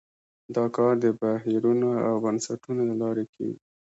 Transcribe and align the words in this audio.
دا 0.55 0.65
کار 0.75 0.93
د 1.03 1.05
بهیرونو 1.19 1.89
او 2.07 2.13
بنسټونو 2.25 2.81
له 2.89 2.95
لارې 3.01 3.25
کیږي. 3.33 3.57